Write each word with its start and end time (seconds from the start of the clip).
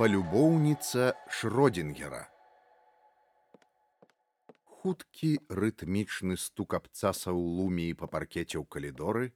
Палюбоўніца 0.00 1.12
Шродінгера. 1.28 2.22
Хуткі 4.64 5.28
рытмічны 5.52 6.38
стук 6.40 6.72
абцаса 6.78 7.28
ў 7.28 7.42
луміі 7.58 7.98
па 8.00 8.08
паркеце 8.14 8.56
ў 8.56 8.64
калідоры, 8.64 9.26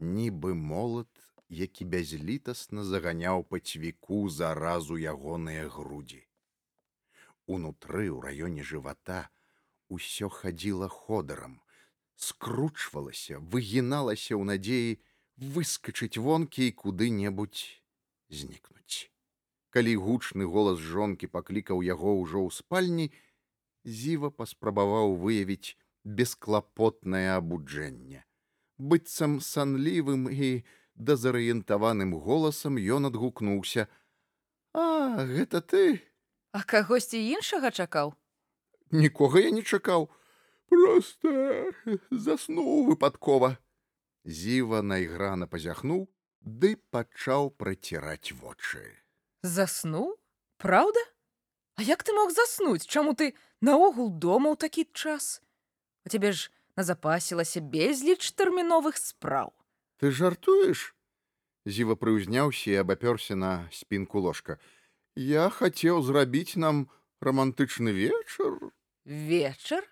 нібы 0.00 0.54
молат, 0.56 1.12
які 1.52 1.84
бязлітасна 1.84 2.80
заганяў 2.88 3.44
па 3.44 3.60
цвіку 3.60 4.24
заразу 4.32 4.96
ягоныя 4.96 5.68
грудзі. 5.68 6.24
Унутры 7.44 8.08
ў 8.08 8.24
раёне 8.24 8.64
жывата 8.64 9.28
ўсё 9.92 10.32
хадзіла 10.32 10.88
ходырам, 10.88 11.60
скручвалася, 12.16 13.36
выгіналася 13.52 14.32
ў 14.32 14.48
надзеі 14.48 14.96
выскачыць 15.36 16.16
вонкі 16.16 16.72
і 16.72 16.72
куды-небудзь 16.72 17.68
знікнуць 18.32 18.73
калі 19.74 19.94
гучны 20.02 20.46
голас 20.46 20.78
жонкі 20.78 21.26
паклікаў 21.34 21.82
яго 21.82 22.14
ўжо 22.22 22.46
ў 22.46 22.50
спальні, 22.54 23.06
зіва 23.82 24.30
паспрабаваў 24.30 25.18
выявіць 25.18 25.74
бесклапотнае 26.04 27.34
абуджэнне. 27.40 28.22
быццам 28.78 29.40
санлівым 29.40 30.26
і 30.30 30.64
дазарыентаваным 30.94 32.14
голасам 32.14 32.78
ён 32.78 33.06
адгукнуўся: 33.10 33.86
«А 34.74 35.26
гэта 35.26 35.60
ты, 35.60 36.02
А 36.54 36.62
кагосьці 36.62 37.18
іншага 37.18 37.70
чакаў. 37.70 38.14
Нікога 38.94 39.42
я 39.42 39.50
не 39.50 39.62
чакаў, 39.62 40.06
просто 40.70 41.30
заснуў 42.10 42.86
выпадкова. 42.90 43.58
Зіва 44.24 44.82
найграна 44.82 45.50
пазяхнуў, 45.50 46.06
ды 46.40 46.78
пачаў 46.94 47.50
праціраць 47.58 48.30
вочы 48.38 49.03
заснуў? 49.44 50.16
Праўда? 50.56 50.98
А 51.76 51.82
як 51.82 52.02
ты 52.02 52.16
мог 52.16 52.32
заснуць? 52.32 52.88
Чаму 52.88 53.14
ты 53.14 53.34
наогул 53.60 54.08
дома 54.08 54.54
ў 54.54 54.56
такі 54.56 54.88
час? 54.96 55.44
У 56.08 56.08
цябе 56.08 56.32
ж 56.32 56.50
назапасілася 56.76 57.60
безліч 57.60 58.32
тэрміновых 58.32 58.96
спраў. 58.96 59.52
Ты 60.00 60.10
жартуеш? 60.10 60.96
Зіва 61.68 61.96
прыўзняўся 61.96 62.72
і 62.72 62.80
абапёрся 62.80 63.36
на 63.36 63.68
спінку 63.72 64.20
ложка. 64.20 64.58
Я 65.14 65.48
хацеў 65.48 66.02
зрабіць 66.02 66.56
нам 66.56 66.88
романтычны 67.20 67.92
вечар. 67.92 68.72
Вечар? 69.04 69.84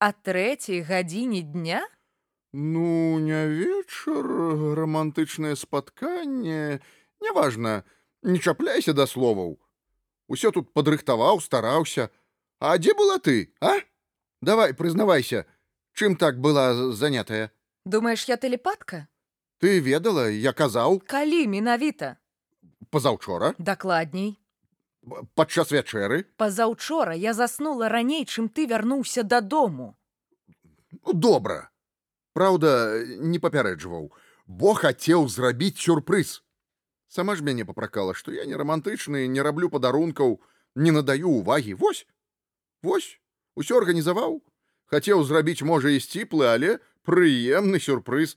А 0.00 0.12
трэцяй 0.12 0.80
гадзіне 0.80 1.44
дня? 1.44 1.84
Ну 2.52 3.20
не 3.20 3.46
вечар 3.46 4.24
романтычнае 4.76 5.56
спатканне. 5.56 6.80
Неважна 7.20 7.84
не 7.84 7.99
не 8.22 8.38
чапляйся 8.38 8.92
да 8.92 9.06
словаў. 9.06 9.58
Усё 10.28 10.50
тут 10.52 10.72
падрыхтаваў 10.72 11.40
стараўся. 11.40 12.10
А 12.60 12.76
дзе 12.78 12.94
была 12.94 13.18
ты 13.18 13.52
а? 13.60 13.80
Давай 14.40 14.74
прызнавайся 14.74 15.46
чым 15.94 16.16
так 16.16 16.40
была 16.40 16.92
занятая? 16.92 17.52
Думаешь 17.84 18.24
я 18.24 18.36
тэлепатка? 18.36 19.08
Ты 19.58 19.80
ведала 19.80 20.28
я 20.28 20.52
казаў. 20.52 21.00
Калі 21.06 21.46
менавіта. 21.46 22.16
Пазаўчора 22.90 23.54
дакладней. 23.58 24.38
Падчас 25.34 25.72
вячэры. 25.72 26.24
Пазаўчора 26.36 27.14
я 27.14 27.32
заснула 27.32 27.88
раней 27.88 28.24
чым 28.24 28.48
ты 28.48 28.66
вярнуўся 28.66 29.22
дадому. 29.22 29.96
Ну, 31.04 31.12
добра. 31.12 31.70
Праўда 32.32 33.02
не 33.18 33.38
папярэджваў. 33.38 34.12
Бо 34.46 34.74
хацеў 34.74 35.28
зрабіць 35.28 35.78
сюрпрыз 35.80 36.42
сама 37.10 37.36
ж 37.36 37.46
мяне 37.46 37.66
папракала 37.68 38.14
што 38.14 38.34
я 38.36 38.46
не 38.46 38.58
романтычны 38.62 39.26
не 39.36 39.44
раблю 39.46 39.70
падарункаў 39.74 40.38
не 40.86 40.94
надаю 40.96 41.34
увагі 41.42 41.74
вось 41.84 42.06
вось 42.86 43.08
усё 43.58 43.82
арганізаваў 43.82 44.40
хацеў 44.94 45.24
зрабіць 45.30 45.66
можа 45.72 45.94
і 45.94 46.02
сціплы 46.02 46.50
але 46.50 46.76
прыемны 47.06 47.82
сюрпрыз 47.86 48.36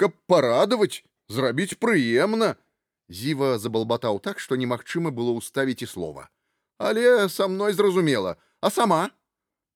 каб 0.00 0.14
парадаваць 0.30 1.02
зрабіць 1.38 1.80
прыемна 1.82 2.54
зіва 3.22 3.56
забалбатаў 3.58 4.22
так 4.28 4.38
што 4.38 4.60
немагчыма 4.62 5.10
было 5.18 5.34
ўставіць 5.40 5.82
і 5.82 5.90
слова 5.96 6.30
але 6.82 7.28
са 7.28 7.48
мной 7.48 7.72
зразумела. 7.72 8.36
А 8.60 8.70
сама 8.70 9.10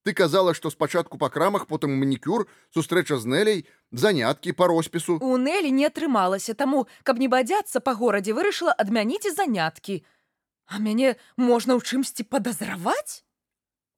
Ты 0.06 0.15
казала, 0.15 0.55
што 0.55 0.71
спачатку 0.71 1.19
па 1.19 1.27
крамах, 1.34 1.67
потым 1.67 1.91
манікюр, 1.99 2.47
сустрэча 2.71 3.17
з 3.19 3.27
Нелей, 3.27 3.61
заняткі 3.91 4.53
па 4.55 4.69
роспісу. 4.71 5.19
У 5.19 5.34
Нелі 5.34 5.72
не 5.75 5.89
атрымалася, 5.89 6.55
таму, 6.55 6.87
каб 7.03 7.19
не 7.19 7.27
бадзяцца 7.27 7.83
па 7.83 7.94
горадзе 7.99 8.31
вырашыла 8.37 8.71
адмяніць 8.78 9.27
і 9.27 9.33
заняткі. 9.34 9.97
А 10.71 10.78
мяне 10.78 11.16
можна 11.34 11.75
ў 11.75 11.83
чымсьці 11.83 12.22
падазраваць? 12.31 13.27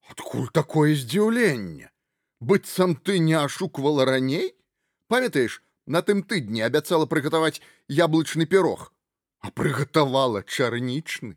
Адкуль 0.08 0.48
такое 0.48 0.96
здзіўленне? 0.96 1.92
Быццам 2.40 2.96
ты 2.96 3.20
не 3.20 3.36
ашуквала 3.36 4.08
раней? 4.08 4.56
Памятаеш, 5.12 5.60
на 5.84 6.00
тым 6.00 6.24
тыдні 6.24 6.64
абяцала 6.64 7.04
прыгатаваць 7.04 7.60
яблычны 7.92 8.48
пірог, 8.48 8.94
а 9.44 9.52
прыгатавала 9.52 10.40
чарнічны. 10.40 11.36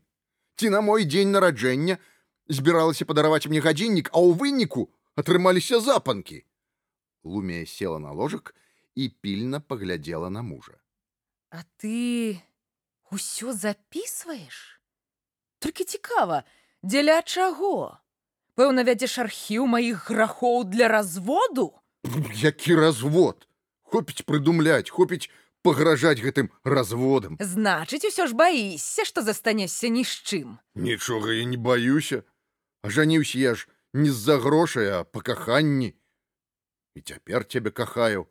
Ці 0.56 0.72
на 0.72 0.80
мой 0.80 1.04
дзень 1.04 1.28
нараджэння, 1.28 2.00
збіралася 2.48 3.04
падараваць 3.04 3.46
мне 3.46 3.60
гадзіннік, 3.60 4.10
а 4.12 4.18
ў 4.18 4.34
выніку 4.38 4.88
атрымаліся 5.16 5.80
запанкі. 5.80 6.44
Лумія 7.24 7.66
села 7.66 7.98
на 7.98 8.12
ложак 8.12 8.54
і 8.94 9.08
пільна 9.08 9.60
паглядзела 9.60 10.30
на 10.30 10.42
мужа. 10.42 10.78
А 11.50 11.62
ты 11.76 12.40
ўсё 13.12 13.52
записываешь? 13.52 14.80
Толькі 15.58 15.84
цікава, 15.84 16.44
дзеля 16.82 17.22
чаго? 17.22 17.98
Пэўна, 18.56 18.84
вядзеш 18.84 19.18
архіў 19.22 19.68
маіх 19.68 20.08
грахоў 20.10 20.64
для 20.64 20.88
разводу? 20.88 21.72
Які 22.34 22.74
развод? 22.74 23.48
Хопіць 23.84 24.24
прыдумляць, 24.24 24.90
хопіць 24.90 25.30
пагражаць 25.62 26.18
гэтым 26.18 26.50
разводам. 26.64 27.36
Значыць, 27.38 28.04
усё 28.08 28.26
ж 28.26 28.34
баішся, 28.34 29.04
што 29.04 29.22
застанешся 29.22 29.88
ні 29.88 30.04
з 30.04 30.12
чым. 30.26 30.58
Нічога 30.74 31.32
я 31.32 31.44
не 31.44 31.56
баюся 31.56 32.24
ажаніўся 32.82 33.38
я 33.38 33.54
ж 33.54 33.68
не 33.92 34.10
з-за 34.10 34.38
грошай 34.38 34.90
а 34.90 35.04
па 35.04 35.20
каханні. 35.20 35.94
І 36.94 37.00
цяпер 37.00 37.44
цябе 37.44 37.70
кахаю. 37.70 38.26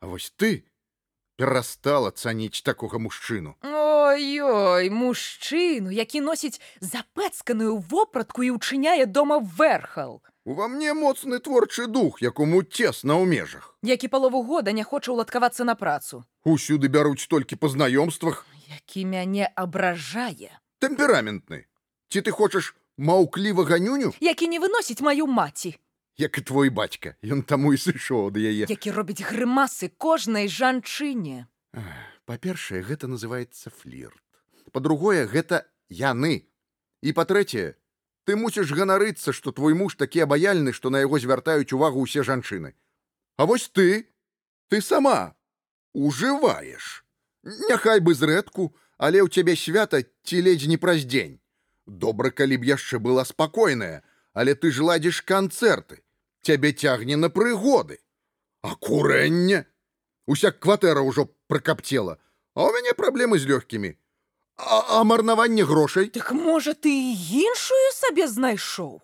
А 0.00 0.06
вось 0.06 0.32
ты 0.36 0.64
перастала 1.36 2.10
цаніць 2.10 2.62
такога 2.62 2.98
мужчыну. 2.98 3.56
Ой-ой 3.62 4.90
мужчыну 4.90 5.90
які 5.90 6.20
носіць 6.20 6.60
запэцканую 6.80 7.78
вопратку 7.78 8.42
і 8.42 8.56
ўчыняе 8.56 9.06
дома 9.06 9.40
верхал. 9.40 10.22
Ува 10.44 10.68
мне 10.68 10.92
моцны 10.92 11.38
творчы 11.38 11.86
дух 11.86 12.20
якому 12.20 12.62
цесна 12.62 13.16
ў 13.16 13.24
межах 13.24 13.76
які 13.82 14.08
палову 14.08 14.42
года 14.42 14.72
не 14.72 14.84
хоча 14.84 15.12
ўладкавацца 15.12 15.64
на 15.64 15.74
працу. 15.74 16.24
Усюды 16.44 16.88
бяруць 16.88 17.28
толькі 17.28 17.56
па 17.56 17.68
знаёмствах. 17.68 18.44
Які 18.68 19.04
мяне 19.04 19.48
абражае. 19.56 20.60
Тэмпераментны. 20.80 21.64
Ці 22.08 22.20
ты 22.20 22.30
хочаш 22.30 22.76
маўклівага 23.00 23.80
нюню 23.80 24.12
які 24.20 24.52
не 24.52 24.60
выносіць 24.60 25.00
маю 25.00 25.24
маці 25.26 25.72
як 26.20 26.38
і 26.38 26.42
твой 26.44 26.68
бацька 26.68 27.16
ён 27.24 27.42
таму 27.42 27.72
і 27.72 27.80
сышоў 27.80 28.28
да 28.30 28.44
яе. 28.44 28.68
Які 28.68 28.92
робіць 28.92 29.24
грымасы 29.24 29.88
кожнай 29.96 30.52
жанчыне. 30.52 31.48
Па-першае 32.28 32.84
гэта 32.84 33.08
называется 33.08 33.72
флірт. 33.72 34.20
По-другое 34.72 35.24
гэта 35.26 35.64
яны. 35.88 36.44
І 37.00 37.16
па-трэцяе 37.16 37.80
ты 38.28 38.36
мусіш 38.36 38.70
ганарыцца 38.76 39.32
што 39.32 39.50
твой 39.50 39.74
муж 39.74 39.96
такі 39.96 40.28
абаяльны 40.28 40.76
што 40.76 40.92
на 40.92 41.00
яго 41.00 41.18
звяртаюць 41.18 41.72
увагу 41.72 42.04
ўсе 42.04 42.22
жанчыны. 42.22 42.76
А 43.40 43.48
вось 43.48 43.72
ты 43.72 44.12
ты 44.68 44.84
сама 44.84 45.34
ужываеш 45.96 47.02
няхай 47.72 48.04
бы 48.04 48.12
зрэдку 48.14 48.76
але 49.00 49.24
ў 49.24 49.32
цябе 49.32 49.56
свята 49.56 50.04
ці 50.04 50.44
ледзь 50.44 50.68
не 50.68 50.76
праз 50.76 51.08
дзень 51.08 51.39
добра 51.90 52.30
калі 52.30 52.62
б 52.62 52.70
яшчэ 52.70 53.02
была 53.02 53.26
спакойная 53.26 54.02
але 54.32 54.54
ты 54.54 54.70
ж 54.70 54.86
ладзіш 54.86 55.22
канцэрты 55.26 56.02
цябе 56.42 56.72
цягне 56.72 57.16
на 57.16 57.28
прыгоды. 57.28 57.98
А 58.62 58.76
курэнне 58.76 59.66
уся 60.26 60.52
кватэра 60.52 61.02
ўжо 61.02 61.26
пракапцела 61.48 62.18
а 62.54 62.68
у 62.68 62.72
мяне 62.72 62.94
праблемы 62.94 63.38
з 63.38 63.46
лёгкімі. 63.50 63.96
А, 64.56 65.00
а 65.00 65.04
марнаванне 65.04 65.64
грошай? 65.64 66.08
Так 66.08 66.32
можа 66.32 66.74
ты 66.74 66.90
іншую 66.90 67.86
сабе 67.96 68.28
знайшоў? 68.28 69.00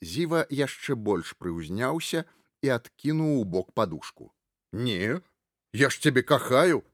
Зіва 0.00 0.46
яшчэ 0.50 0.94
больш 0.94 1.34
прыўзняўся 1.40 2.24
і 2.62 2.68
адкінуў 2.70 3.40
у 3.40 3.44
бок 3.44 3.72
падушку. 3.72 4.32
Не 4.72 5.20
я 5.72 5.90
ж 5.90 6.00
цябе 6.00 6.22
кахаю. 6.22 6.84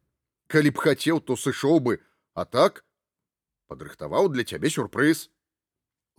Калі 0.48 0.70
б 0.70 0.78
хацеў 0.78 1.20
то 1.20 1.36
сышоў 1.36 1.80
бы. 1.80 2.00
А 2.34 2.44
так 2.44 2.84
падрыхтаваў 3.72 4.28
для 4.28 4.44
цябе 4.44 4.68
сюрпрыз. 4.68 5.28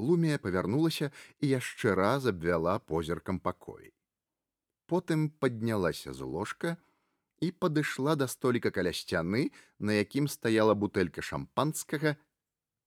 Лумія 0.02 0.42
павярнулася 0.42 1.14
і 1.40 1.54
яшчэ 1.54 1.94
раз 1.94 2.26
абвяла 2.26 2.80
позіркам 2.82 3.38
пакоі. 3.40 3.94
Потым 4.90 5.30
паднялася 5.30 6.14
з 6.18 6.26
ложка 6.26 6.78
і 7.46 7.52
падышла 7.52 8.16
да 8.18 8.28
століка 8.28 8.72
каля 8.74 8.90
сцяны, 8.90 9.52
на 9.80 10.02
якім 10.02 10.28
стаяла 10.28 10.74
бутэлька 10.74 11.22
шампанскага 11.22 12.18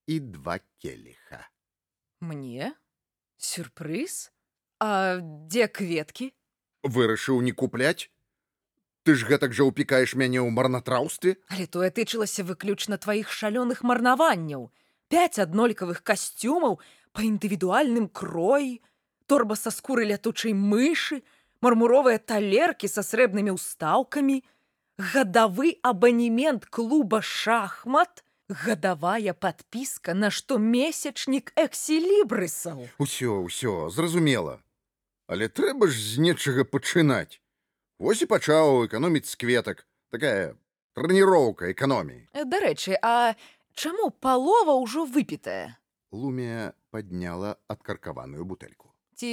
і 0.07 0.21
два 0.21 0.59
келіха. 0.83 1.47
Мне? 2.21 2.75
Сюрпрыз? 3.37 4.33
А 4.81 5.21
дзе 5.23 5.69
кветкі? 5.69 6.33
Вырашыў 6.83 7.41
не 7.41 7.53
купляць? 7.53 8.11
Ты 9.07 9.15
ж 9.15 9.23
гэтак 9.31 9.53
жа 9.55 9.63
ўпікаеш 9.71 10.19
мяне 10.19 10.43
ў 10.43 10.51
марнатраўстве? 10.51 11.39
Але 11.47 11.71
тое 11.71 11.95
тычылася 11.95 12.43
выключна 12.43 12.99
тваіх 12.99 13.31
шалёных 13.31 13.87
марнаванняў. 13.87 14.67
Пяць 15.07 15.39
аднолькавых 15.39 16.03
касцюмаў 16.03 16.83
па 17.15 17.23
індывідуальным 17.23 18.11
кроі, 18.11 18.83
торба 19.31 19.55
са 19.55 19.71
скуры 19.71 20.11
лятучай 20.11 20.59
мышы, 20.59 21.23
мармуровыя 21.63 22.19
талеркі 22.19 22.91
са 22.91 23.07
срэбнымі 23.07 23.55
ўстаўкамі, 23.55 24.43
гадавы 24.99 25.79
абанемент 25.87 26.67
клуба 26.67 27.23
шахмат, 27.23 28.27
гадавая 28.51 29.39
падпіска 29.39 30.19
на 30.19 30.35
штомесячнік 30.35 31.55
эксілібрысаў. 31.55 32.91
Усё, 32.99 33.47
ўсё, 33.47 33.87
зразумела. 33.87 34.59
Але 35.31 35.47
трэба 35.47 35.87
ж 35.87 35.95
з 35.95 36.27
нечага 36.27 36.67
пачынаць. 36.67 37.39
Вось 37.99 38.21
і 38.21 38.29
пачаў 38.29 38.85
эканоміць 38.85 39.25
з 39.25 39.37
кветак. 39.41 39.87
Такая 40.13 40.53
трэніроўка 40.93 41.73
эканоміі. 41.73 42.29
Дарэчы, 42.37 43.01
а 43.01 43.33
чаму 43.73 44.13
палова 44.13 44.77
ўжо 44.77 45.09
выпітая? 45.09 45.81
Лумія 46.13 46.77
падняла 46.93 47.57
адкаркаваную 47.73 48.45
бутэльку. 48.45 48.93
Ці 49.17 49.33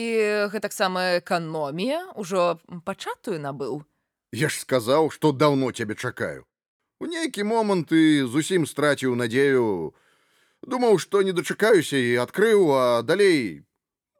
гэтаксама 0.56 1.20
эканомія 1.20 2.16
ўжо 2.16 2.64
пачатую 2.88 3.36
набыў? 3.44 3.84
Я 4.32 4.48
ж 4.48 4.64
сказаў, 4.64 5.12
што 5.12 5.36
даўно 5.36 5.76
цябе 5.76 6.00
чакаю. 6.00 6.48
У 7.04 7.06
нейкі 7.06 7.44
момант 7.44 7.92
і 7.92 8.24
зусім 8.32 8.64
страціў 8.64 9.20
надзею. 9.20 9.92
Думаў, 10.64 11.04
што 11.04 11.20
не 11.20 11.36
дачакаюся 11.36 12.00
і 12.00 12.16
адкрыў, 12.24 12.72
а 12.72 13.04
далей 13.04 13.68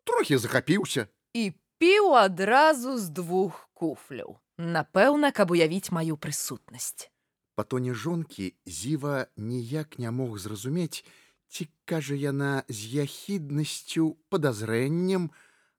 трохі 0.04 0.36
захапіўся. 0.36 1.08
І 1.32 1.56
піў 1.84 2.16
адразу 2.16 2.96
з 2.96 3.12
двух 3.12 3.68
куфляў. 3.76 4.38
Напэўна, 4.56 5.36
каб 5.36 5.52
уявіць 5.52 5.92
маю 5.92 6.16
прысутнасць. 6.16 7.12
Па 7.60 7.68
тоне 7.68 7.92
жонкі 7.92 8.56
зіва 8.64 9.28
ніяк 9.36 10.00
не 10.00 10.08
мог 10.08 10.40
зразумець, 10.40 11.04
ці 11.52 11.68
кажа 11.84 12.16
яна 12.16 12.64
з 12.72 13.04
яхіднасцю 13.04 14.16
падазрэннем 14.32 15.28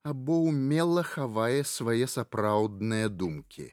або 0.05 0.45
ўмела 0.45 1.09
хавае 1.09 1.65
свае 1.65 2.05
сапраўдныя 2.05 3.09
думкі. 3.09 3.73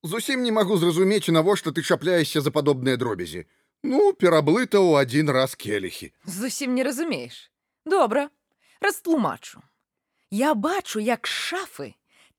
Зусім 0.00 0.48
не 0.48 0.56
магу 0.56 0.80
зразумець, 0.80 1.28
навошта 1.28 1.76
ты 1.76 1.84
чапляешся 1.84 2.40
за 2.40 2.48
падобныя 2.48 2.96
дробязі. 2.96 3.44
Ну, 3.84 4.16
пераблыта 4.16 4.80
ў 4.80 5.04
адзін 5.04 5.36
раз 5.36 5.52
келіхі. 5.52 6.14
Зусім 6.24 6.72
не 6.80 6.88
разумееш. 6.88 7.52
Добра, 7.84 8.30
растлумачу. 8.80 9.60
Я 10.30 10.54
бачу, 10.54 11.00
як 11.00 11.26
шафы 11.26 11.94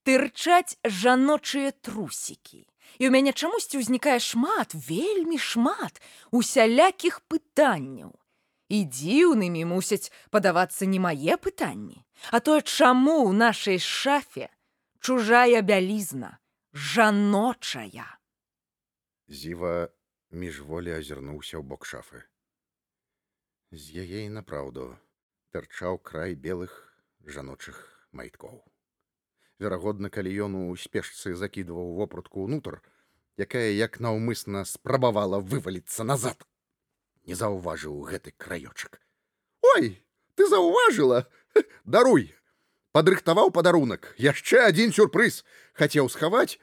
тырчаць 0.06 0.78
жаночыя 0.86 1.74
трусікі. 1.82 2.66
І 2.98 3.04
ў 3.06 3.12
мяне 3.14 3.34
чамусьці 3.34 3.82
ўзнікае 3.82 4.18
шмат, 4.18 4.74
вельмі 4.74 5.38
шмат 5.38 6.02
усялякіх 6.34 7.22
пытанняў. 7.30 8.14
І 8.70 8.86
дзіўнымі 8.86 9.66
мусяць 9.66 10.14
падавацца 10.30 10.86
не 10.86 11.02
мае 11.02 11.38
пытанні, 11.42 12.06
а 12.30 12.38
тое, 12.42 12.62
чаму 12.62 13.30
ў 13.30 13.34
нашай 13.34 13.78
шафе 13.82 14.50
чужая 15.00 15.62
бялізна, 15.62 16.38
жаночая. 16.74 18.06
Зіва 19.30 19.90
міжволі 20.30 20.94
азірнуўся 20.94 21.58
ў 21.58 21.66
бок 21.66 21.86
шафы. 21.86 22.26
З 23.74 24.06
яе 24.06 24.26
і 24.26 24.34
напраўду 24.34 24.98
тырчаў 25.54 26.02
край 26.02 26.34
белых 26.34 26.89
жаночых 27.26 28.08
майткоў. 28.12 28.64
Верагодна, 29.60 30.10
калі 30.10 30.32
ён 30.46 30.56
у 30.56 30.76
спешцы 30.80 31.36
закідваў 31.36 31.96
вопратку 32.00 32.48
ўнутр, 32.48 32.80
якая 33.36 33.76
як 33.76 34.00
наўмысна 34.00 34.64
спрабавала 34.64 35.40
вываліцца 35.40 36.08
назад. 36.08 36.48
Не 37.28 37.36
заўважыў 37.36 38.00
гэты 38.08 38.32
краёчак. 38.38 39.02
Ой, 39.76 40.00
ты 40.36 40.48
заўважыла, 40.48 41.28
даруй, 41.84 42.32
падрыхтаваў 42.96 43.52
падарунак, 43.52 44.16
яшчэ 44.18 44.64
адзін 44.72 44.96
сюрпрыз 44.96 45.44
хацеў 45.76 46.08
схаваць, 46.08 46.60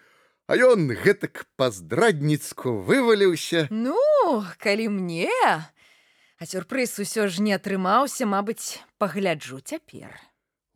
а 0.47 0.57
ён 0.57 0.89
гэтак 0.89 1.45
па-здрадніцку 1.61 2.81
вываліўся. 2.89 3.67
Ну, 3.71 3.99
калі 4.63 4.89
мне, 4.89 5.29
а 6.39 6.43
сюрпрыз 6.47 6.97
усё 7.03 7.29
ж 7.29 7.45
не 7.45 7.53
атрымаўся, 7.53 8.25
мабыць, 8.25 8.81
пагляджу 8.97 9.61
цяпер. 9.61 10.17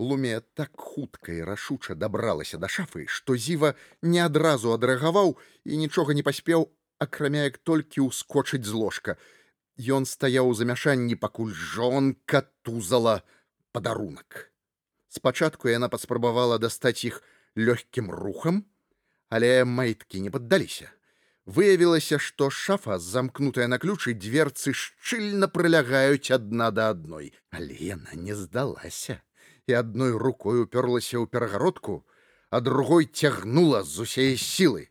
Луме 0.00 0.41
так 0.55 0.81
хутка 0.81 1.32
і 1.32 1.43
рашуча 1.44 1.94
дабралася 1.94 2.56
да 2.56 2.69
шафы, 2.73 3.05
што 3.05 3.37
зіва 3.37 3.75
не 4.00 4.23
адразу 4.25 4.73
адрэагаваў 4.73 5.35
і 5.69 5.76
нічога 5.81 6.17
не 6.17 6.25
паспеў, 6.25 6.64
акрамя 7.05 7.43
як 7.44 7.58
толькі 7.61 8.06
ўскочыць 8.08 8.64
з 8.64 8.73
ложка. 8.73 9.17
Ён 9.76 10.08
стаяў 10.08 10.49
у 10.49 10.56
замяшанні, 10.56 11.20
пакуль 11.20 11.52
жонка 11.52 12.49
тузала 12.64 13.20
падарунак. 13.76 14.49
Спачатку 15.12 15.69
яна 15.69 15.93
паспрабавала 15.93 16.56
дастаць 16.56 17.05
іх 17.05 17.20
лёгкім 17.52 18.08
рухам, 18.08 18.64
але 19.29 19.69
майткі 19.69 20.25
не 20.25 20.32
паддаліся. 20.32 20.88
Выявілася, 21.44 22.17
што 22.17 22.49
шафа, 22.49 22.97
замкнутая 22.97 23.69
на 23.69 23.76
ключы 23.76 24.17
дверцы 24.17 24.73
шчыльна 24.73 25.52
прылягаюць 25.52 26.32
адна 26.32 26.73
да 26.73 26.88
адной, 26.97 27.35
але 27.52 27.76
яна 27.76 28.17
не 28.17 28.32
здалася 28.32 29.20
і 29.67 29.73
адной 29.79 30.17
рукой 30.17 30.62
уперлася 30.67 31.19
ў 31.19 31.26
перагародку, 31.26 32.06
а 32.50 32.61
другой 32.61 33.06
цягнула 33.06 33.82
з 33.82 34.06
усей 34.06 34.37
сілы. 34.37 34.91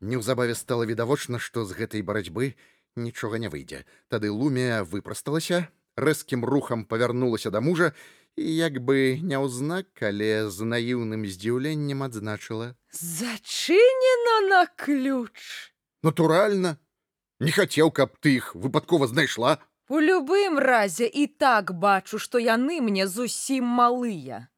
Неўзабаве 0.00 0.54
стала 0.54 0.86
відавочна, 0.86 1.38
што 1.38 1.64
з 1.64 1.74
гэтай 1.74 2.02
барацьбы 2.02 2.54
нічога 2.96 3.38
не 3.38 3.48
выйдзе. 3.48 3.86
Тады 4.08 4.30
лумія 4.30 4.82
выпрасталася, 4.82 5.70
рэзкім 5.96 6.44
рухам 6.44 6.84
павярнулася 6.84 7.50
да 7.50 7.60
мужа 7.60 7.92
і 8.38 8.46
як 8.54 8.78
бы 8.78 9.18
няўзнак, 9.22 9.90
але 10.02 10.50
з 10.50 10.58
наіўным 10.62 11.26
здзіўленнем 11.26 12.02
адзначыла: 12.06 12.74
Зачынена 12.94 14.36
на 14.48 14.66
ключ. 14.66 15.74
Натуральна, 16.02 16.78
не 17.40 17.50
хацеў, 17.50 17.90
каб 17.90 18.14
ты 18.22 18.38
іх 18.38 18.54
выпадкова 18.54 19.10
знайшла. 19.10 19.58
У 19.88 20.00
любым 20.00 20.58
разе 20.58 21.06
і 21.06 21.26
так 21.26 21.72
бачу, 21.72 22.18
што 22.18 22.38
яны 22.38 22.80
мне 22.80 23.06
зусім 23.06 23.64
малыя. 23.64 24.48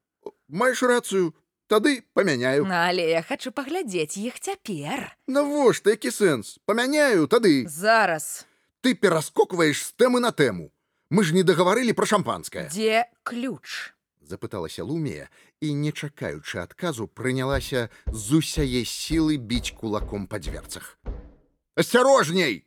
Маеш 0.49 0.83
рацыю, 0.83 1.35
тады 1.71 2.03
памяняю. 2.15 2.67
Але 2.67 3.11
я 3.11 3.23
хачу 3.23 3.55
паглядзець 3.55 4.19
іх 4.19 4.41
цяпер. 4.41 5.15
Навошта 5.27 5.95
які 5.95 6.11
сэнс? 6.11 6.59
Памяняю 6.67 7.31
тады. 7.31 7.69
Зараз. 7.69 8.47
Ты 8.83 8.95
пераскокваеш 8.95 9.87
з 9.87 9.95
тэмы 9.95 10.19
на 10.19 10.35
тэму. 10.35 10.75
Мы 11.11 11.23
ж 11.23 11.35
не 11.35 11.43
дагаварылі 11.43 11.95
пра 11.95 12.07
шампанскае. 12.07 12.69
Дзе 12.71 13.07
ключ? 13.23 13.95
запыталася 14.31 14.87
лумія 14.87 15.29
і 15.61 15.75
не 15.75 15.93
чакаючы 15.93 16.63
адказу 16.63 17.07
прынялася 17.07 17.91
з 18.07 18.39
усяе 18.39 18.87
сілы 18.87 19.37
біць 19.37 19.75
кулаком 19.75 20.27
па 20.31 20.39
дверцах 20.39 20.95
асцярожней 21.75 22.63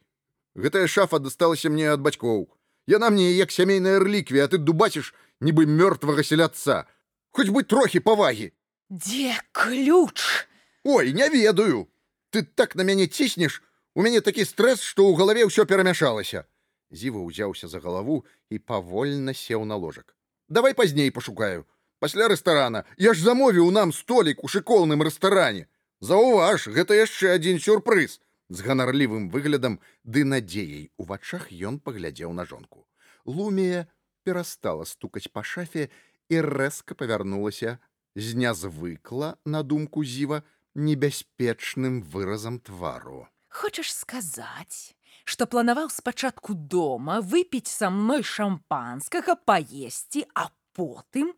гэтая 0.56 0.88
шафа 0.88 1.20
дасталася 1.20 1.70
мне 1.70 1.90
ад 1.90 2.02
бацькоў. 2.02 2.50
Яна 2.88 3.10
мне 3.10 3.32
як 3.32 3.52
сямейная 3.52 4.00
рэліквія 4.00 4.46
а 4.46 4.52
ты 4.52 4.58
дубаціш 4.58 5.14
нібы 5.40 5.66
мёртвага 5.66 6.24
селядца. 6.24 6.86
Хоць 7.32 7.50
бы 7.50 7.64
трохі 7.64 8.00
павагі. 8.00 8.52
Дзе 8.90 9.40
ключ? 9.52 10.48
Ой 10.84 11.14
не 11.14 11.30
ведаю. 11.30 11.90
Ты 12.30 12.44
так 12.44 12.76
на 12.76 12.84
мяне 12.84 13.08
ціснеш 13.08 13.62
у 13.96 14.02
мяне 14.02 14.22
такі 14.22 14.46
стрэс 14.46 14.82
што 14.82 15.06
ў 15.10 15.18
галаве 15.18 15.46
ўсё 15.48 15.66
перамяшалася. 15.66 16.46
Зіва 16.94 17.24
ўзяўся 17.26 17.68
за 17.68 17.80
галаву 17.80 18.26
і 18.50 18.60
павольна 18.60 19.34
сеў 19.34 19.66
на 19.66 19.76
ложак. 19.76 20.14
Давай 20.50 20.74
пазней 20.74 21.10
пашукаю. 21.10 21.66
Пасля 22.00 22.28
рэстарана. 22.28 22.84
Я 22.98 23.14
ж 23.14 23.24
замовіў 23.24 23.72
нам 23.72 23.94
столік 23.94 24.44
у 24.44 24.48
шыкоўным 24.52 25.02
рэстаране. 25.02 25.66
Заўваж 26.04 26.68
гэта 26.68 26.94
яшчэ 27.00 27.40
адзін 27.40 27.64
сюрпрыз 27.64 28.20
з 28.50 28.66
ганарлівым 28.68 29.30
выглядам 29.34 29.80
ды 30.04 30.24
надзеяй 30.24 30.90
у 30.98 31.08
вачах 31.12 31.52
ён 31.52 31.80
паглядзеў 31.80 32.34
на 32.40 32.46
жонку 32.46 32.88
лумія 33.26 33.86
перастала 34.24 34.88
стукаць 34.90 35.32
па 35.34 35.44
шафе 35.44 35.90
і 36.30 36.42
рэзка 36.48 36.96
павярнулася 36.96 37.78
з 38.16 38.36
нязвыкла 38.40 39.36
на 39.46 39.64
думку 39.64 40.04
зіва 40.04 40.44
небяспечным 40.76 42.02
выразам 42.02 42.60
твару 42.60 43.28
хочаш 43.50 43.94
сказаць 43.94 44.94
што 45.24 45.48
планаваў 45.48 45.90
спачатку 45.94 46.54
дома 46.54 47.20
выпіць 47.22 47.72
са 47.72 47.90
мной 47.90 48.24
шампанскага 48.28 49.36
паесці, 49.48 50.28
а 50.36 50.50
потым 50.76 51.32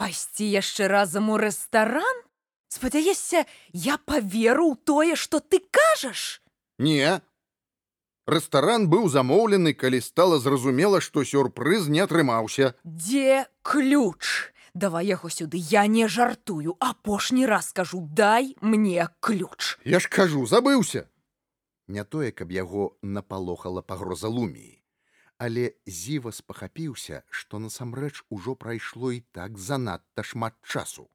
пайсці 0.00 0.48
яшчэ 0.48 0.88
разам 0.88 1.28
у 1.30 1.36
рэстаран? 1.40 2.24
Спадзяешся, 2.70 3.46
я 3.74 3.98
паверу 3.98 4.70
ў 4.70 4.76
тое, 4.86 5.14
што 5.18 5.42
ты 5.42 5.58
кажаш? 5.58 6.38
Не. 6.78 7.18
Рэстаран 8.30 8.86
быў 8.86 9.10
замоўлены, 9.10 9.74
калі 9.74 9.98
стала 9.98 10.38
зразумела, 10.38 11.00
што 11.02 11.26
сюрпрыз 11.26 11.90
не 11.90 11.98
атрымаўся. 11.98 12.78
Дзе 12.86 13.50
ключ? 13.66 14.54
Давай 14.72 15.10
яго 15.10 15.28
сюды, 15.34 15.58
я 15.58 15.86
не 15.90 16.06
жартую. 16.06 16.76
Апошні 16.78 17.46
раз 17.50 17.74
скажу, 17.74 18.06
дай 18.06 18.54
мне 18.62 19.08
ключ. 19.18 19.78
Я 19.84 19.98
ж 19.98 20.06
кажу, 20.06 20.46
забыўся. 20.46 21.10
Не 21.88 22.04
тое, 22.04 22.30
каб 22.30 22.54
яго 22.54 22.94
напалохала 23.02 23.82
пагроза 23.82 24.30
луміі. 24.30 24.78
Але 25.42 25.74
зіва 25.86 26.30
спахапіўся, 26.30 27.24
што 27.30 27.58
насамрэч 27.58 28.22
ужо 28.30 28.54
прайшло 28.54 29.10
і 29.10 29.26
так 29.34 29.58
занадта 29.58 30.22
шмат 30.22 30.54
часу. 30.62 31.10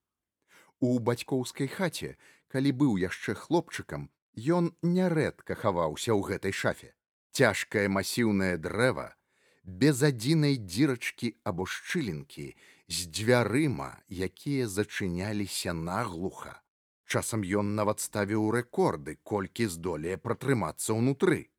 У 0.79 0.99
бацькоўскай 0.99 1.67
хаце, 1.67 2.15
калі 2.47 2.71
быў 2.71 2.97
яшчэ 2.99 3.35
хлопчыкам, 3.35 4.09
ён 4.35 4.71
нярэдка 4.83 5.55
хаваўся 5.55 6.11
ў 6.11 6.21
гэтай 6.31 6.51
шафе. 6.51 6.91
Цяжкае 7.31 7.87
масіўнае 7.87 8.57
дрэва, 8.57 9.15
без 9.63 10.03
адзінай 10.03 10.57
дзірачкі 10.57 11.35
або 11.43 11.65
шчылінкі, 11.65 12.55
з 12.87 13.07
дзвярыма, 13.09 13.97
якія 14.09 14.67
зачыняліся 14.67 15.73
наглуха. 15.73 16.61
Часам 17.05 17.41
ён 17.43 17.75
нават 17.75 17.99
ставіў 17.99 18.51
рэкорды, 18.51 19.17
колькі 19.23 19.67
здолее 19.69 20.17
пратрымацца 20.17 20.93
ўнутры. 20.93 21.49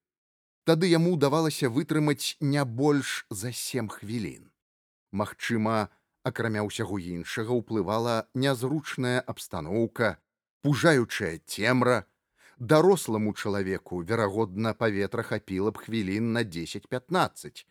Тады 0.66 0.90
яму 0.90 1.16
давалася 1.16 1.70
вытрымаць 1.70 2.36
не 2.40 2.64
больш 2.64 3.26
за 3.30 3.52
сем 3.52 3.88
хвілін. 3.88 4.50
Магчыма, 5.12 5.88
акрамя 6.30 6.66
ўсяго 6.66 6.98
іншага 6.98 7.54
ўплывала 7.54 8.16
нязручная 8.34 9.20
абстаноўка, 9.20 10.18
пужаючая 10.66 11.38
цемра, 11.46 12.04
даросламу 12.58 13.34
чалавеку 13.34 14.02
верагодна 14.02 14.74
паветра 14.74 15.22
хапіла 15.22 15.70
б 15.70 15.84
хвілін 15.86 16.32
на 16.32 16.42
10-15 16.42 17.64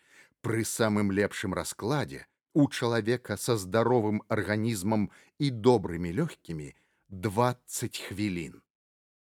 пры 0.46 0.64
самым 0.64 1.12
лепшым 1.12 1.58
раскладзе 1.58 2.26
у 2.54 2.70
чалавека 2.70 3.36
са 3.36 3.58
здаровым 3.58 4.22
арганізмам 4.30 5.10
і 5.40 5.50
добрымі 5.50 6.14
лёгкімі 6.14 6.72
20 7.10 7.98
хвілін. 8.08 8.62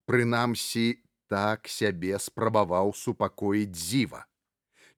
Прынамсі 0.05 1.01
так 1.27 1.67
сябе 1.67 2.19
спрабаваў 2.19 2.93
супакоіць 2.93 3.75
зіва. 3.75 4.27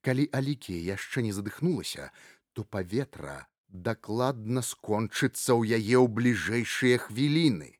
Калі 0.02 0.28
алікія 0.32 0.94
яшчэ 0.94 1.22
не 1.22 1.32
задыхнулася 1.32 2.10
то 2.52 2.64
паветра 2.64 3.46
дакладна 3.70 4.62
скончыцца 4.66 5.54
ў 5.54 5.78
яе 5.78 5.96
ў 6.02 6.06
бліжэйшыя 6.10 7.02
хвіліны 7.06 7.76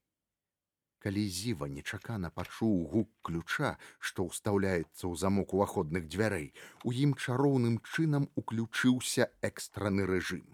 калі 1.01 1.25
зіва 1.33 1.67
нечакана 1.73 2.31
пачуў 2.31 2.77
гук 2.93 3.11
ключа, 3.25 3.73
што 3.99 4.29
ўстаўляецца 4.29 5.09
ў 5.09 5.15
замок 5.17 5.55
уваходных 5.57 6.07
дзвярэй, 6.13 6.53
у 6.85 6.93
ім 6.93 7.17
чароўным 7.17 7.81
чынам 7.81 8.29
уключыўся 8.37 9.31
экстраны 9.51 10.07
рэжым. 10.11 10.45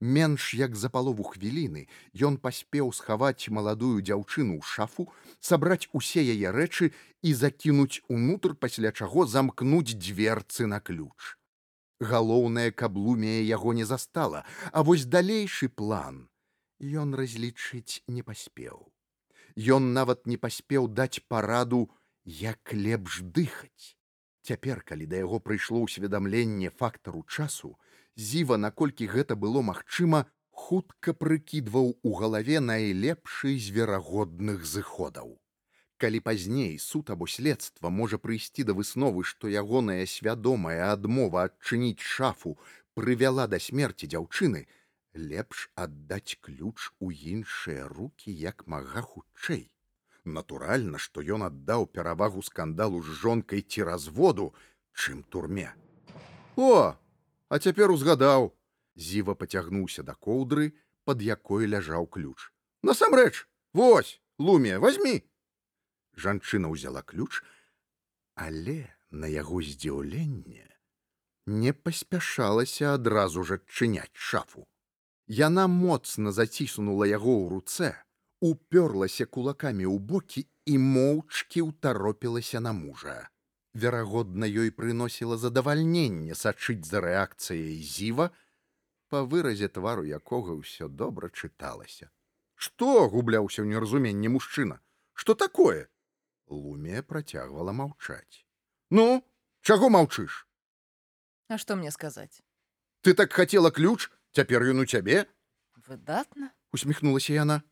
Менш 0.00 0.48
як 0.58 0.74
за 0.76 0.90
палову 0.94 1.24
хвіліны 1.28 1.86
ён 2.28 2.40
паспеў 2.48 2.90
схаваць 2.96 3.52
маладую 3.58 4.00
дзяўчыну 4.00 4.58
ў 4.58 4.64
шафу, 4.64 5.06
сабраць 5.40 5.88
усе 5.92 6.24
яе 6.24 6.50
рэчы 6.56 6.90
і 7.22 7.36
закінуць 7.44 8.02
унутр, 8.08 8.56
пасля 8.56 8.90
чаго 8.92 9.28
замкнуць 9.36 9.94
дзверцы 9.94 10.66
на 10.66 10.80
ключ. 10.80 11.36
Галоўнае, 12.00 12.70
каб 12.72 12.96
лумія 12.96 13.42
яго 13.42 13.72
не 13.72 13.84
застала, 13.84 14.44
а 14.72 14.82
вось 14.82 15.04
далейшы 15.04 15.68
план 15.68 16.28
ён 16.80 17.14
разлічыць 17.14 18.02
не 18.08 18.22
паспеў. 18.22 18.90
Ён 19.56 19.92
нават 19.94 20.26
не 20.26 20.36
паспеў 20.36 20.88
даць 20.88 21.22
параду, 21.28 21.90
як 22.24 22.72
лепш 22.72 23.20
дыхаць. 23.22 23.96
Цяпер, 24.42 24.82
калі 24.82 25.06
да 25.06 25.16
яго 25.22 25.38
прыйшло 25.40 25.80
ўсведамленне 25.84 26.70
фактару 26.70 27.24
часу, 27.28 27.78
зіва, 28.16 28.56
наколькі 28.58 29.06
гэта 29.06 29.36
было 29.36 29.62
магчыма, 29.62 30.26
хутка 30.50 31.14
прыкідваў 31.14 31.94
у 32.02 32.14
галаве 32.18 32.60
найлепшы 32.60 33.56
з 33.56 33.70
верагодных 33.70 34.66
зыходаў. 34.66 35.38
Калі 35.98 36.20
пазней 36.20 36.78
суд 36.78 37.10
або 37.10 37.26
следства 37.26 37.90
можа 37.90 38.18
прыйсці 38.18 38.64
да 38.66 38.74
высновы, 38.74 39.22
што 39.24 39.48
ягоная 39.48 40.06
свядомая 40.06 40.90
адмова 40.92 41.44
адчыніць 41.48 42.02
шафу 42.02 42.58
прывяла 42.98 43.46
да 43.46 43.60
смерці 43.62 44.10
дзяўчыны, 44.10 44.66
лепш 45.14 45.70
аддаць 45.74 46.38
ключ 46.40 46.90
у 46.98 47.10
іншыя 47.14 47.86
руки 47.86 48.30
як 48.30 48.66
мага 48.66 49.02
хутчэй. 49.02 49.70
Натуральна, 50.24 50.98
што 50.98 51.22
ён 51.22 51.46
аддаў 51.46 51.86
перавагу 51.86 52.42
скандалу 52.42 53.02
з 53.02 53.14
жонкай 53.22 53.62
ці 53.62 53.86
разводу, 53.86 54.52
чым 54.92 55.22
турме. 55.22 55.70
О, 56.56 56.96
а 57.48 57.58
цяпер 57.58 57.90
узгадаў, 57.90 58.54
зіва 58.96 59.34
пацягнуўся 59.34 60.02
да 60.02 60.14
коўдры, 60.14 60.72
пад 61.04 61.22
якой 61.22 61.66
ляжаў 61.66 62.06
ключ. 62.06 62.50
Насамрэч, 62.82 63.46
Вось, 63.74 64.20
луме, 64.38 64.78
возьми. 64.78 65.24
Жанчына 66.16 66.70
ўзяла 66.70 67.02
ключ, 67.02 67.42
але 68.34 68.90
на 69.10 69.26
яго 69.26 69.62
здзіўленне 69.62 70.64
не 71.46 71.72
паспяшалася 71.72 72.94
адразу 72.94 73.44
ж 73.44 73.60
адчыняць 73.60 74.14
шафу. 74.14 74.66
Яна 75.26 75.66
моцна 75.68 76.32
заціснула 76.32 77.06
яго 77.08 77.34
ў 77.40 77.44
руцэ, 77.52 77.90
упёрлася 78.40 79.26
кулакамі 79.26 79.84
ў 79.88 79.98
бокі 79.98 80.46
і 80.66 80.78
моўчкі 80.78 81.68
ўтаропілася 81.68 82.60
на 82.60 82.72
мужа. 82.72 83.28
Верагодна, 83.74 84.46
ёй 84.46 84.70
прыносіла 84.70 85.36
задавальненне 85.36 86.34
сачыць 86.38 86.84
за 86.86 87.00
рэакцыяй 87.04 87.80
зіва, 87.82 88.30
па 89.08 89.24
выразе 89.24 89.68
твару 89.68 90.04
якога 90.04 90.54
ўсё 90.60 90.88
добра 90.88 91.28
чыталася. 91.28 92.08
Што 92.54 93.08
губляўся 93.08 93.64
ў 93.64 93.74
неразуменні 93.74 94.30
мужчына, 94.36 94.78
што 95.12 95.34
такое? 95.34 95.88
Лумія 96.48 97.02
працягвала 97.02 97.72
маўчаць. 97.72 98.44
Ну, 98.90 99.24
чаго 99.62 99.88
маўчыш? 99.88 100.44
А 101.48 101.58
што 101.58 101.76
мне 101.76 101.90
сказаць? 101.90 102.42
Ты 103.02 103.14
так 103.14 103.32
хацела 103.32 103.70
ключ, 103.70 104.10
Цяпер 104.34 104.66
ён 104.66 104.82
у 104.82 104.84
цябе? 104.84 105.30
Выдатна, 105.86 106.50
усміхнулася 106.74 107.38
яна. 107.38 107.62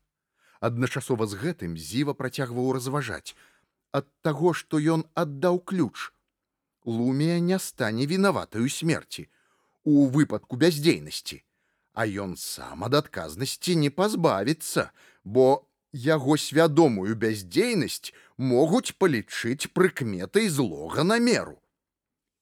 Адначасова 0.62 1.26
з 1.26 1.34
гэтым 1.42 1.74
зіва 1.74 2.14
працягваў 2.14 2.78
разважаць. 2.78 3.34
Ад 3.90 4.06
таго, 4.22 4.52
што 4.54 4.78
ён 4.78 5.02
аддаў 5.18 5.58
ключ. 5.66 6.14
Лумія 6.86 7.40
не 7.42 7.58
стане 7.58 8.06
вінаватаю 8.06 8.70
смерці 8.70 9.26
у 9.82 10.06
выпадку 10.06 10.54
бяздзейнасці, 10.54 11.42
а 11.98 12.06
ён 12.06 12.38
сам 12.38 12.86
ад 12.86 12.94
адказнасці 12.94 13.74
не 13.82 13.90
пазбавіцца, 13.90 14.94
бо 15.26 15.66
яго 15.92 16.36
свядомую 16.36 17.14
бяздзейнасць 17.16 18.12
могуць 18.36 18.96
палічыць 18.98 19.70
прыкметай 19.72 20.48
злога 20.48 21.04
намеру. 21.04 21.60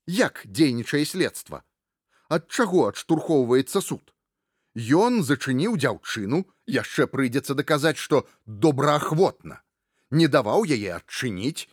Як 0.07 0.43
дзейнічае 0.47 1.05
следства? 1.05 1.65
ад 2.31 2.47
чаго 2.47 2.87
адштурхоўваецца 2.89 3.83
суд. 3.83 4.15
Ён 4.79 5.23
зачыніў 5.27 5.75
дзяўчыну, 5.83 6.45
яшчэ 6.71 7.11
прыйдзецца 7.11 7.59
даказаць, 7.59 7.99
што 7.99 8.23
добраахвотна, 8.47 9.59
не 10.15 10.31
даваў 10.31 10.65
яе 10.77 10.95
адчыніць, 10.97 11.67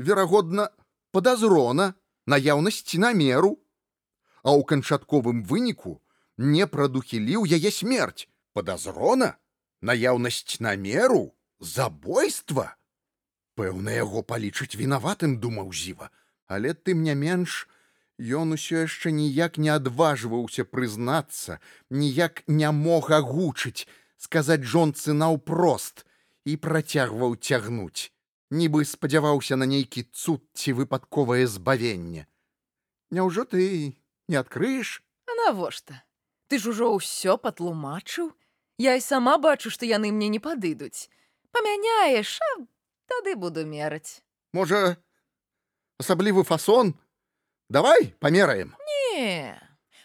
верагодна, 0.00 0.70
падазрона, 1.12 1.92
наяўнасць 2.24 2.96
намеру, 3.04 3.52
а 4.42 4.56
ў 4.56 4.64
канчатковым 4.64 5.44
выніку 5.44 6.00
не 6.38 6.64
прадухіліў 6.64 7.44
яе 7.44 7.70
смерць, 7.80 8.24
падазрона, 8.56 9.36
наяўнасць 9.80 10.60
намеру, 10.60 11.34
забойства. 11.60 12.76
Пэўна 13.54 13.94
яго 13.98 14.22
палічыць 14.22 14.78
вінаватым 14.78 15.38
думаў 15.42 15.72
зіва, 15.72 16.10
але 16.46 16.74
тым 16.74 17.02
не 17.02 17.14
менш, 17.14 17.66
Ён 18.18 18.52
усё 18.58 18.82
яшчэ 18.82 19.14
ніяк 19.14 19.62
не 19.62 19.70
адважваўся 19.70 20.64
прызнацца, 20.66 21.62
ніяк 21.88 22.42
не 22.48 22.70
мог 22.74 23.12
агучыць, 23.14 23.86
сказаць 24.18 24.66
жонцы 24.66 25.14
наўпрост 25.14 26.02
і 26.42 26.58
працягваў 26.58 27.38
цягнуць, 27.38 28.10
нібы 28.50 28.82
спадзяваўся 28.84 29.54
на 29.54 29.70
нейкі 29.70 30.02
цуд 30.10 30.42
ці 30.50 30.74
выпадковае 30.74 31.46
збавенне. 31.46 32.26
Няўжо 33.14 33.46
ты 33.46 33.94
не 34.26 34.36
адкрыеш? 34.36 34.98
А 35.30 35.38
навошта? 35.46 36.02
Ты 36.50 36.58
ж 36.58 36.74
ужо 36.74 36.98
ўсё 36.98 37.38
патлумачыў. 37.38 38.34
Я 38.78 38.94
і 38.94 39.00
сама 39.00 39.38
бачу, 39.38 39.70
што 39.70 39.86
яны 39.86 40.12
мне 40.12 40.28
не 40.28 40.38
падыдуць. 40.38 41.10
Памяняеш, 41.50 42.38
а 42.38 42.66
тады 43.10 43.34
буду 43.34 43.66
мераць. 43.66 44.22
Можа, 44.52 44.96
асаблівы 45.98 46.44
фасон, 46.44 46.94
давай 47.68 48.14
памераем 48.20 48.76
не 49.10 49.58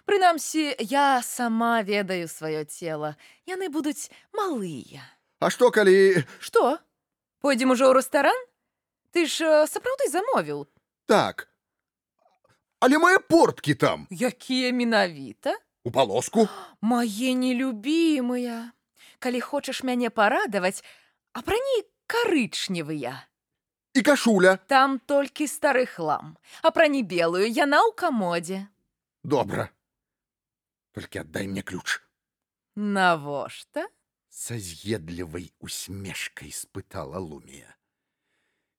прынамсі 0.05 0.75
я 0.79 1.21
сама 1.23 1.81
ведаю 1.81 2.27
сваё 2.27 2.63
цело 2.65 3.15
яны 3.47 3.69
будуць 3.69 4.11
малыя. 4.35 5.03
А 5.39 5.49
што 5.49 5.71
калі 5.71 6.23
что? 6.39 6.79
Пойдзем 7.39 7.71
ужо 7.75 7.91
ў 7.91 7.99
рэстаран 7.99 8.39
ты 9.11 9.27
ж 9.27 9.67
сапраўды 9.67 10.09
замовіў. 10.11 10.67
Так. 11.07 11.47
Але 12.83 12.99
мае 12.99 13.19
порткі 13.19 13.75
там. 13.75 14.07
Якія 14.11 14.71
менавіта? 14.71 15.55
У 15.83 15.91
палоску. 15.91 16.47
Мае 16.81 17.35
нелюбімыя. 17.35 18.71
Калі 19.19 19.39
хочаш 19.39 19.83
мяне 19.83 20.09
парадаваць, 20.09 20.83
апрані 21.31 21.83
карычневыя. 22.07 23.27
І 23.93 24.01
кашуля. 24.01 24.57
Там 24.67 24.99
толькі 24.99 25.47
стары 25.47 25.85
хлам. 25.85 26.35
Апрані 26.65 27.03
белую, 27.03 27.45
яна 27.45 27.83
ў 27.85 27.93
камодзе. 27.93 28.67
Добра. 29.23 29.69
Толькі 30.97 31.21
аддай 31.21 31.47
мне 31.47 31.61
ключ. 31.61 32.01
Навошта? 32.75 33.85
Са 34.33 34.57
з'едлівай 34.57 35.53
усмешкай 35.61 36.49
спытала 36.49 37.21
Лумія. 37.21 37.69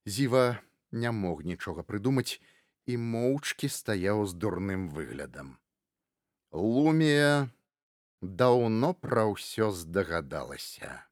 Зіва 0.05 0.59
не 0.91 1.11
мог 1.15 1.47
нічога 1.47 1.87
прыдумаць 1.87 2.43
і 2.91 2.99
моўчкі 2.99 3.71
стаяў 3.71 4.27
з 4.27 4.35
дурным 4.35 4.91
выглядам. 4.91 5.57
Лумія 6.55 7.51
даўно 8.23 8.95
пра 8.95 9.27
ўсё 9.27 9.75
здагадалася. 9.75 11.03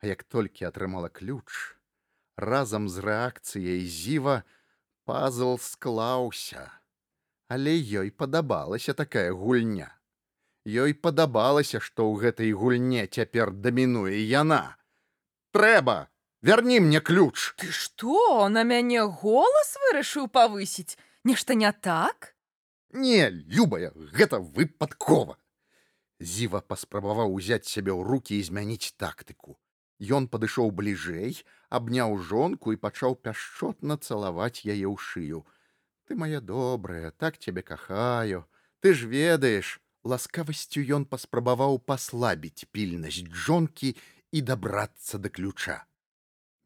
А 0.00 0.02
як 0.04 0.28
толькі 0.28 0.68
атрымала 0.68 1.08
ключ, 1.08 1.48
разам 2.36 2.84
з 2.92 3.00
рэакцыяй 3.00 3.80
зіва 3.88 4.44
пазл 5.08 5.56
склаўся. 5.56 6.68
Але 7.48 7.72
ёй 7.80 8.12
падабалася 8.12 8.92
такая 8.92 9.32
гульня. 9.32 9.88
Ёй 10.68 10.92
падабалася, 10.92 11.80
што 11.80 12.12
ў 12.12 12.20
гэтай 12.20 12.52
гульне 12.52 13.08
цяпер 13.08 13.56
дамінуе 13.56 14.20
яна. 14.20 14.76
Трэба, 15.56 16.12
вярні 16.44 16.84
мне 16.84 17.00
ключ. 17.00 17.56
Ты 17.56 17.72
што, 17.72 18.52
на 18.52 18.68
мяне 18.68 19.00
голас 19.00 19.80
вырашыў 19.88 20.28
павысіць? 20.28 21.00
Нешта 21.24 21.56
не 21.56 21.72
так? 21.72 22.31
Не, 22.92 23.30
любая, 23.30 23.92
гэта 24.12 24.38
выпадкова. 24.38 25.38
Зіва 26.20 26.60
паспрабаваў 26.60 27.32
узяць 27.32 27.66
сябе 27.66 27.92
ў 27.96 28.04
рукі 28.04 28.36
і 28.36 28.44
змяніць 28.44 28.94
тактыку. 29.00 29.56
Ён 30.02 30.28
падышоў 30.28 30.70
бліжэй, 30.76 31.40
абняў 31.70 32.18
жонку 32.20 32.72
і 32.72 32.80
пачаў 32.84 33.16
пяшчотна 33.16 33.96
цалаваць 33.96 34.66
яе 34.68 34.84
ў 34.84 34.96
шыю. 35.00 35.46
Ты 36.04 36.14
моя 36.14 36.40
добрая, 36.40 37.10
так 37.16 37.38
цябе 37.38 37.62
кахаю. 37.62 38.44
Ты 38.80 38.92
ж 38.94 39.08
ведаеш, 39.08 39.80
ласкавасцю 40.04 40.84
ён 40.84 41.06
паспрабаваў 41.06 41.78
паслабіць 41.80 42.68
пільнасць 42.76 43.24
жонкі 43.32 43.96
і 44.36 44.42
дабрацца 44.42 45.18
да 45.18 45.32
ключа. 45.32 45.86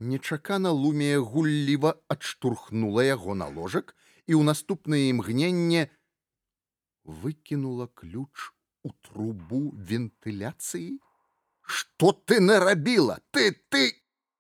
Нечакана 0.01 0.73
лумія 0.73 1.21
гулліва 1.21 1.95
адштурхнула 2.09 3.05
яго 3.05 3.39
на 3.39 3.47
ложак 3.47 3.95
і 4.27 4.35
ў 4.37 4.43
наступнае 4.43 5.09
імгненне 5.13 5.89
выкінула 7.07 7.89
ключ 7.95 8.53
у 8.83 8.91
трубу 9.03 9.73
вентыляцыі. 9.75 10.99
Што 11.63 12.13
ты 12.13 12.41
нарабіла, 12.41 13.19
ты 13.31 13.55
ты! 13.71 13.95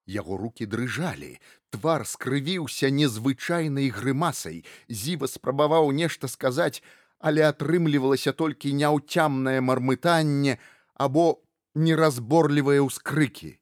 Яго 0.06 0.36
руки 0.38 0.66
дрыжалі, 0.66 1.38
твар 1.74 2.06
скрывіўся 2.06 2.90
незвычайнай 2.90 3.90
грымасай. 3.90 4.62
Зіва 4.86 5.26
спрабаваў 5.26 5.90
нешта 5.90 6.30
сказаць, 6.30 6.82
але 7.18 7.42
атрымлівалася 7.48 8.32
толькі 8.32 8.76
няўцямнае 8.78 9.58
мармытанне 9.60 10.58
або 10.94 11.42
неразборлівыя 11.74 12.86
ўскрыкі. 12.86 13.58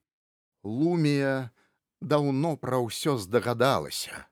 Лумія 0.63 1.49
даўно 2.01 2.55
пра 2.61 2.77
ўсё 2.85 3.17
здагадалася. 3.17 4.29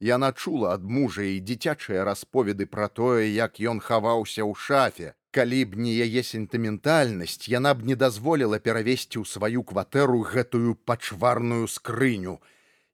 Яна 0.00 0.32
чула 0.32 0.72
ад 0.74 0.84
мужа 0.84 1.22
і 1.28 1.40
дзіцячыя 1.44 2.04
расповеды 2.08 2.64
пра 2.64 2.88
тое, 2.88 3.28
як 3.28 3.60
ён 3.60 3.84
хаваўся 3.84 4.40
ў 4.40 4.56
шафе. 4.56 5.12
Калі 5.30 5.60
б 5.68 5.76
не 5.76 5.92
яе 5.94 6.24
сентыментальнасць, 6.24 7.46
яна 7.52 7.76
б 7.76 7.84
не 7.84 7.94
дазволіла 7.94 8.58
перавесці 8.58 9.20
ў 9.20 9.28
сваю 9.28 9.62
кватэру 9.62 10.24
гэтую 10.24 10.74
пачварную 10.88 11.68
скрыню. 11.68 12.40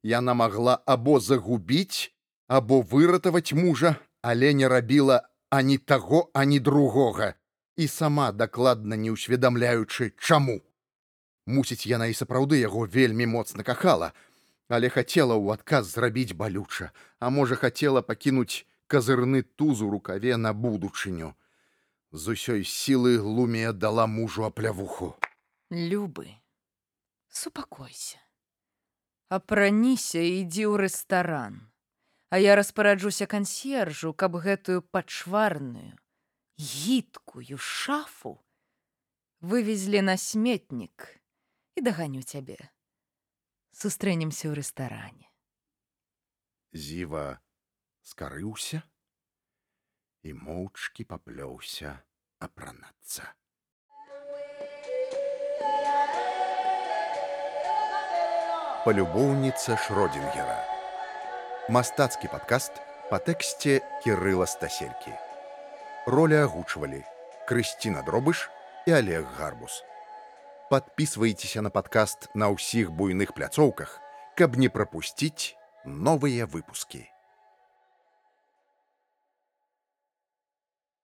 Яна 0.03 0.35
магла 0.35 0.83
або 0.85 1.17
загубіць, 1.23 2.11
або 2.47 2.83
выратаваць 2.83 3.55
мужа, 3.55 3.95
але 4.21 4.53
не 4.53 4.67
рабіла 4.67 5.23
ані 5.49 5.77
таго, 5.77 6.29
ані 6.33 6.59
другога 6.59 7.33
і 7.77 7.87
сама 7.87 8.31
дакладна 8.31 8.97
не 8.97 9.13
ўсведамляючы 9.13 10.11
чаму. 10.19 10.59
Мусіць, 11.47 11.87
яна 11.87 12.11
і 12.11 12.17
сапраўды 12.17 12.59
яго 12.59 12.83
вельмі 12.83 13.25
моцна 13.31 13.63
кахала, 13.63 14.11
але 14.67 14.89
хацела 14.89 15.35
ў 15.35 15.55
адказ 15.55 15.91
зрабіць 15.95 16.35
балюча, 16.35 16.91
а 17.19 17.29
можа 17.29 17.55
хацела 17.55 18.01
пакінуць 18.01 18.67
казырны 18.87 19.43
туз 19.43 19.81
у 19.81 19.89
рукаве 19.89 20.37
на 20.37 20.53
будучыню. 20.53 21.35
З 22.11 22.35
усёй 22.35 22.63
сілы 22.63 23.17
глумія 23.19 23.73
дала 23.73 24.07
мужу 24.07 24.43
аплявуху. 24.47 25.15
Любы, 25.71 26.31
супакойся. 27.27 28.19
Апраніся 29.29 30.23
і 30.23 30.47
ідзі 30.47 30.71
ў 30.71 30.87
рэстаран. 30.87 31.67
А 32.31 32.39
я 32.39 32.55
распараджуся 32.55 33.27
кансьержу, 33.27 34.13
каб 34.13 34.35
гэтую 34.35 34.83
пачварную, 34.83 35.95
гідкую 36.59 37.55
шафу 37.59 38.39
вывезлі 39.41 40.01
на 40.01 40.17
сметнік 40.17 41.19
і 41.75 41.81
даганю 41.81 42.23
цябе 42.23 42.57
сустрэнемся 43.77 44.49
ў 44.49 44.57
рэстаране. 44.57 45.29
Зіва 46.73 47.37
скарыўся 48.01 48.81
і 50.25 50.33
моўчкі 50.33 51.05
паплёўся 51.05 51.93
апранацца. 52.41 53.29
Палюбоўніца 58.87 59.77
Шродзінгера. 59.85 60.57
Мастацкі 61.69 62.31
падкаст 62.31 62.81
па 63.11 63.19
тэксце 63.19 63.81
Кірыла 64.01 64.47
Стаселькі. 64.47 65.11
Роля 66.07 66.47
агучвалі 66.47 67.03
Крысціна 67.51 68.01
Дробыш 68.07 68.47
і 68.87 68.95
Олег 68.95 69.27
Гарбус. 69.37 69.83
Подписывайтеся 70.69 71.61
на 71.61 71.69
подкаст 71.69 72.27
на 72.35 72.49
ўсіх 72.51 72.91
буйных 72.91 73.33
пляцоўках, 73.33 74.01
каб 74.35 74.57
не 74.59 74.67
прапусціць 74.67 75.55
новыя 75.85 76.43
выпускі. 76.43 77.07